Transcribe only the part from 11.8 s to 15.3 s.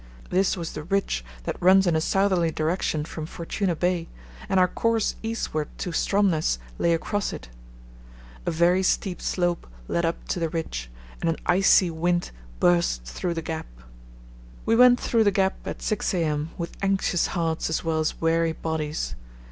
wind burst through the gap. We went through the